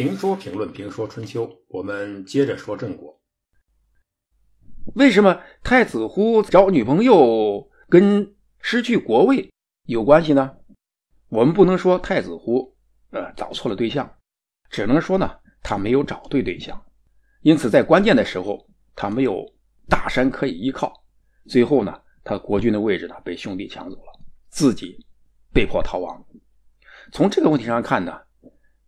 [0.00, 3.20] 评说评论评说春秋，我们接着说郑国。
[4.94, 9.52] 为什么太子乎找女朋友跟失去国位
[9.84, 10.56] 有关系呢？
[11.28, 12.74] 我们不能说太子乎
[13.10, 14.10] 呃找错了对象，
[14.70, 15.30] 只能说呢
[15.62, 16.82] 他没有找对对象，
[17.42, 19.44] 因此在关键的时候他没有
[19.86, 20.94] 大山可以依靠，
[21.44, 24.96] 最后呢他国君的位置呢被兄弟抢走了，自己
[25.52, 26.24] 被迫逃亡。
[27.12, 28.18] 从这个问题上看呢。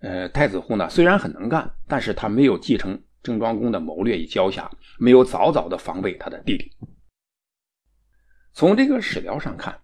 [0.00, 6.70] 呃，太子户呢虽然很能干，但是他没有继承郑庄公的谋略与交下，没有早早的防备他的弟弟。
[8.52, 9.80] 从这个史料上看，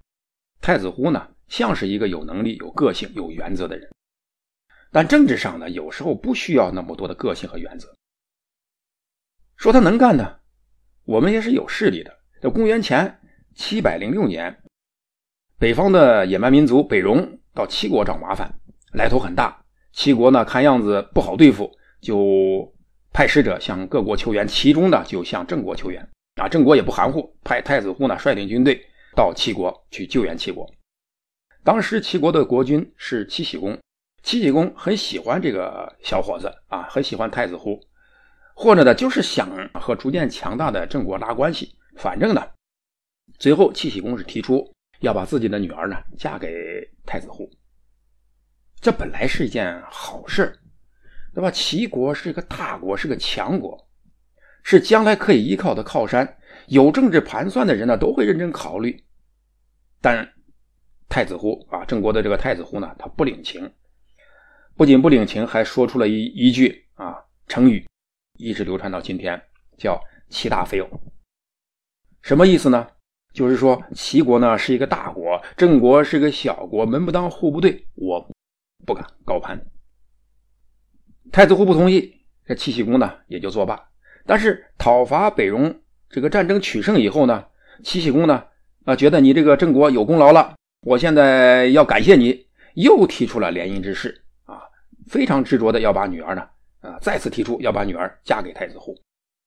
[0.61, 3.91] 太子户呢像是一个有能力、有个性、有原则的人，
[4.91, 7.89] 但政治上呢有时候不需要那么多的个性和原则。
[9.56, 10.41] 说他能干呢，
[11.05, 12.19] 我们也是有势力的。
[12.41, 13.20] 在公元前
[13.55, 14.62] 七百零六年，
[15.59, 18.53] 北方的野蛮民族北戎到齐国找麻烦，
[18.92, 19.62] 来头很大。
[19.92, 22.73] 齐国呢，看样子不好对付，就
[23.12, 26.06] 派使者向各国求援，其中呢就向郑国求援。
[26.41, 28.80] 啊，郑国也不含糊，派太子乎呢率领军队
[29.14, 30.67] 到齐国去救援齐国。
[31.62, 33.78] 当时齐国的国君是齐僖公，
[34.22, 37.78] 齐僖公很喜欢这个小伙子啊，很喜欢太子乎，
[38.55, 41.77] 或者呢就是想和逐渐强大的郑国拉关系。
[41.97, 42.42] 反正呢，
[43.39, 44.67] 最后齐喜公是提出
[45.00, 46.50] 要把自己的女儿呢嫁给
[47.05, 47.47] 太子乎。
[48.83, 50.58] 这本来是一件好事
[51.33, 51.50] 对吧？
[51.50, 53.89] 齐国是一个大国，是个强国，
[54.64, 56.36] 是将来可以依靠的靠山。
[56.66, 59.02] 有政治盘算的人呢，都会认真考虑。
[60.00, 60.28] 但
[61.08, 63.72] 太子乎啊，郑国的这个太子乎呢，他不领情，
[64.77, 67.86] 不仅不领情，还说出了一一句啊成语，
[68.36, 69.41] 一直流传到今天，
[69.78, 70.89] 叫“齐大非偶”。
[72.20, 72.86] 什么意思呢？
[73.33, 78.28] 就是说齐国呢是一个大国，郑国是个小国，门不当户不对，我。
[78.84, 79.58] 不敢高攀，
[81.30, 82.12] 太子乎不同意，
[82.44, 83.80] 这齐僖公呢也就作罢。
[84.27, 85.74] 但是讨伐北戎
[86.08, 87.44] 这个战争取胜以后呢，
[87.84, 88.45] 齐僖公呢
[88.84, 90.55] 啊觉得你这个郑国有功劳了，
[90.86, 94.62] 我现在要感谢你，又提出了联姻之事啊，
[95.08, 96.48] 非常执着的要把女儿呢
[96.80, 98.96] 啊再次提出要把女儿嫁给太子乎，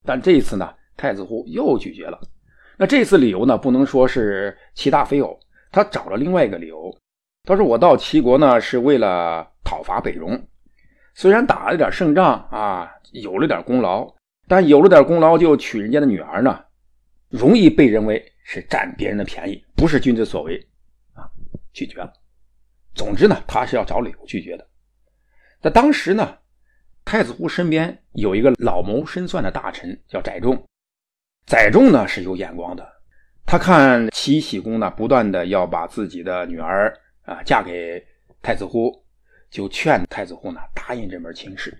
[0.05, 2.19] 但这一次呢太子乎又拒绝了。
[2.77, 5.39] 那这次理由呢不能说是齐大非偶，
[5.71, 6.97] 他找了另外一个理由。
[7.45, 10.41] 他说：“我到齐国呢，是为了讨伐北戎。
[11.13, 14.11] 虽然打了点胜仗啊，有了点功劳，
[14.47, 16.59] 但有了点功劳就娶人家的女儿呢，
[17.29, 20.57] 容易被认为是占别人的便宜，不是君子所为
[21.13, 21.29] 啊。”
[21.71, 22.11] 拒绝了。
[22.95, 24.67] 总之呢，他是要找理由拒绝的。
[25.61, 26.37] 在当时呢，
[27.03, 30.61] 太子乎身边有一个老谋深算的大臣，叫载仲。
[31.45, 32.87] 载仲呢是有眼光的，
[33.45, 36.91] 他看齐僖公呢不断的要把自己的女儿。
[37.25, 38.05] 啊，嫁给
[38.41, 39.03] 太子乎，
[39.49, 41.75] 就劝太子乎呢答应这门亲事。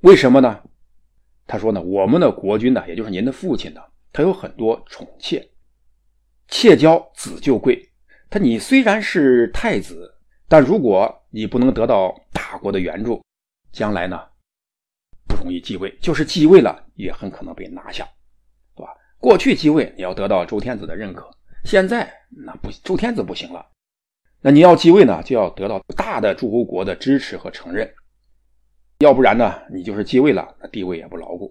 [0.00, 0.62] 为什么呢？
[1.46, 3.80] 他说呢，我们的国君呢，也就是您的父亲呢，
[4.12, 5.50] 他有很多宠妾，
[6.48, 7.90] 妾娇子就贵。
[8.30, 10.14] 他你虽然是太子，
[10.48, 13.22] 但如果你不能得到大国的援助，
[13.72, 14.18] 将来呢
[15.26, 15.94] 不容易继位。
[16.00, 18.08] 就是继位了，也很可能被拿下，
[18.74, 18.92] 对吧？
[19.18, 21.30] 过去继位你要得到周天子的认可，
[21.64, 23.66] 现在那不周天子不行了。
[24.44, 27.88] 那你要继位呢，就要得到大的诸侯国的支持和承认，
[28.98, 31.48] 要不然呢，你就是继位了，那地位也不牢固。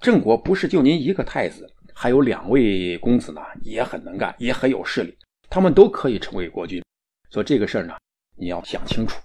[0.00, 5.18] 郑国不是就您一个太子，还有两位公子呢，也很能干，也很有势力，
[5.50, 6.82] 他们都可以成为国君。
[7.28, 7.94] 所以这个事儿呢，
[8.36, 9.20] 你要想清楚。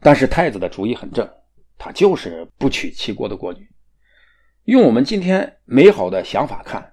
[0.00, 1.28] 但是太子的主意很正，
[1.76, 3.62] 他就是不娶齐国的国君。
[4.64, 6.90] 用我们今天美好的想法看，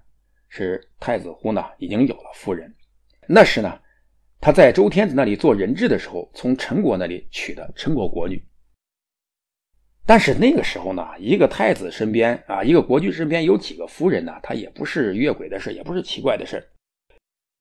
[0.50, 2.76] 是太子乎呢已经有了夫人，
[3.30, 3.80] 那时呢。
[4.40, 8.42] 他在周天子那里做人质的时候，从陈国那里娶的陈国国女。
[10.06, 14.40] 但是那个时候呢，一个太子身边啊，一个国君身边有几个夫人呢？
[14.42, 16.66] 他也不是越轨的事，也不是奇怪的事。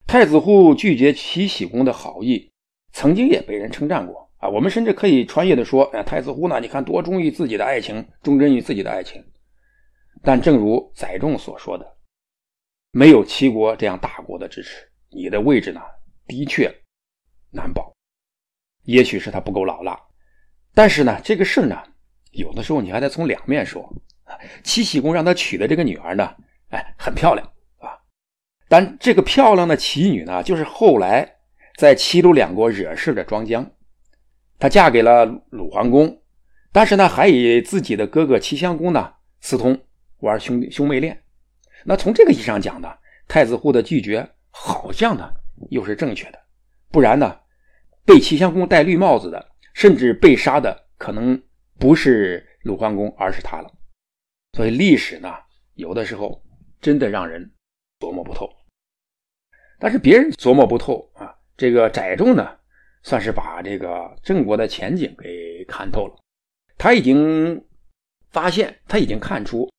[0.07, 2.49] 太子户拒绝齐僖公的好意，
[2.93, 4.49] 曾经也被人称赞过啊。
[4.49, 9.25] 我们甚至可以穿越的说，哎，太子户呢，你看多忠于自己的爱情，忠贞于自己的爱情。
[10.23, 11.97] 但正如载仲所说的，
[12.93, 15.81] 没有齐国这样大国的支持，你的位置呢？
[16.27, 16.73] 的确
[17.51, 17.95] 难保，
[18.83, 19.99] 也许是他不够老辣，
[20.75, 21.81] 但是呢，这个事呢，
[22.33, 23.91] 有的时候你还得从两面说。
[24.65, 26.35] 齐僖公让他娶的这个女儿呢，
[26.71, 27.47] 哎，很漂亮
[27.79, 27.97] 啊。
[28.69, 31.37] 但这个漂亮的齐女呢，就是后来
[31.77, 33.71] 在齐鲁两国惹事的庄姜，
[34.59, 36.21] 她嫁给了鲁桓公，
[36.73, 39.81] 但是呢，还与自己的哥哥齐襄公呢私通，
[40.19, 41.23] 玩兄兄妹恋。
[41.85, 42.89] 那从这个意义上讲呢，
[43.29, 45.33] 太子户的拒绝好像呢。
[45.71, 46.39] 又是正确的，
[46.91, 47.39] 不然呢，
[48.05, 51.41] 被齐襄公戴绿帽子的，甚至被杀的，可能
[51.79, 53.71] 不是鲁桓公，而是他了。
[54.53, 55.33] 所以历史呢，
[55.75, 56.43] 有的时候
[56.81, 57.51] 真的让人
[58.01, 58.49] 琢磨不透。
[59.79, 62.57] 但是别人琢磨不透啊，这个载重呢，
[63.03, 66.15] 算是把这个郑国的前景给看透了。
[66.79, 67.63] 他已经
[68.31, 69.71] 发现，他已经看出，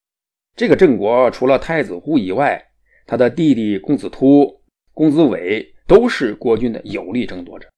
[0.55, 2.63] 这个郑国除了太子乎以外，
[3.05, 4.56] 他的弟弟公子突、
[4.97, 7.69] 公子伟都是国君的有力争夺者。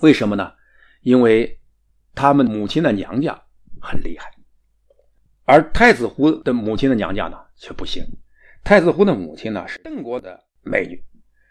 [0.00, 0.54] 为什么呢？
[1.02, 1.60] 因为
[2.14, 3.38] 他们母亲的娘家
[3.78, 4.32] 很厉害，
[5.44, 8.02] 而太子乎的母亲的娘家呢却不行。
[8.64, 10.98] 太子乎的母亲呢是邓国的美女，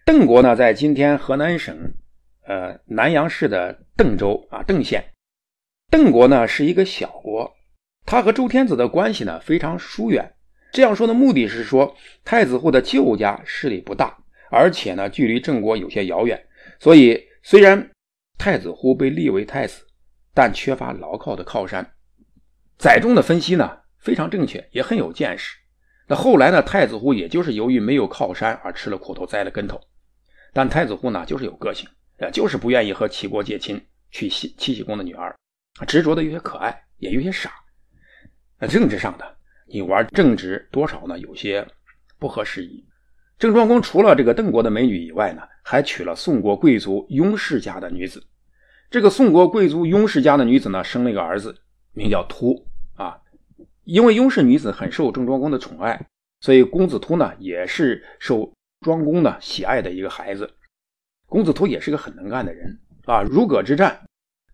[0.08, 1.78] 邓国呢在今天河南省
[2.48, 5.14] 呃南阳市的邓州啊邓县。
[5.92, 7.56] 邓国呢是一个小国，
[8.08, 10.34] 他和周天子的关系呢非常疏远。
[10.72, 11.96] 这样说的目的是说，
[12.26, 14.18] 太子乎的舅家势力不大，
[14.50, 16.48] 而且呢距离郑国有些遥远，
[16.80, 17.90] 所以虽然。
[18.40, 19.84] 太子乎被立为太子，
[20.32, 21.84] 但缺乏牢靠的靠山。
[22.78, 25.58] 载重的分析呢非常正确，也很有见识。
[26.08, 29.82] 那后来呢，太子乎也就是由于没有靠山而吃了苦头，栽了跟头。
[30.54, 31.90] 但太子乎呢就是有个性，
[32.20, 35.36] 呃，就是不愿意和齐国结亲，娶西齐僖公的女儿，
[35.88, 37.52] 执着的有些可爱，也有些傻。
[38.60, 41.68] 那政治上的，你玩政治多少呢有些
[42.20, 42.86] 不合时宜。
[43.40, 48.24] 郑庄公除了这个邓国的美女以外呢，还娶了宋国贵族雍氏家的女子。
[48.90, 51.56] 这个宋国贵族雍氏家的女子呢，生了一个儿子，
[51.94, 53.16] 名叫突啊。
[53.84, 56.04] 因为雍氏女子很受郑庄公的宠爱，
[56.42, 58.52] 所以公子突呢也是受
[58.82, 60.50] 庄公呢喜爱的一个孩子。
[61.28, 63.22] 公子突也是个很能干的人啊。
[63.22, 64.02] 如葛之战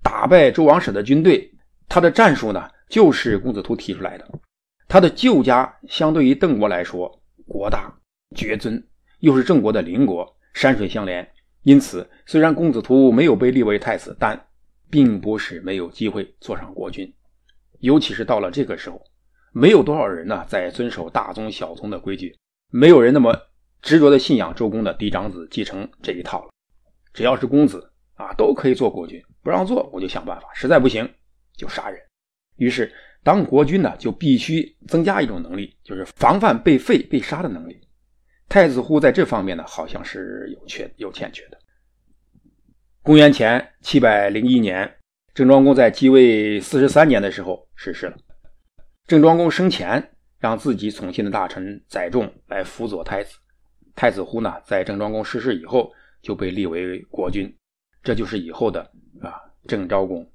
[0.02, 1.50] 打败周王室的军队，
[1.88, 4.28] 他的战术呢就是公子突提出来的。
[4.90, 7.94] 他的旧家相对于邓国来说，国大。
[8.34, 8.82] 绝尊，
[9.20, 11.28] 又是郑国的邻国，山水相连，
[11.64, 14.48] 因此虽然公子突没有被立为太子，但
[14.90, 17.14] 并不是没有机会坐上国君。
[17.80, 19.02] 尤其是到了这个时候，
[19.52, 22.38] 没有多少人呢在遵守大宗小宗的规矩，
[22.70, 23.38] 没有人那么
[23.82, 26.50] 执着的信仰周公的嫡长子继承这一套了。
[27.14, 31.08] 只要是公子啊，都可以做国君，不让做我就想办法，实在不行
[31.56, 32.00] 就杀人。
[32.58, 32.92] 于是
[33.24, 37.80] 当国君呢，就必须增加一种能力，就是防范被废被杀的能力。
[38.54, 41.58] 太子乎在这方面呢，好像是有缺有欠缺的。
[43.02, 44.88] 公元前七百零一年，
[45.34, 48.16] 郑庄公在继位四十三年的时候逝世了。
[49.08, 50.08] 郑庄公生前
[50.38, 53.36] 让自己宠信的大臣载重来辅佐太子。
[53.96, 55.92] 太子乎呢，在郑庄公逝世以后
[56.22, 57.52] 就被立为国君，
[58.04, 58.82] 这就是以后的
[59.20, 59.34] 啊
[59.68, 60.32] 郑昭公。